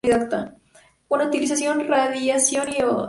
Utiliza 1.09 1.77
radiación 1.87 2.69
ionizante. 2.71 2.83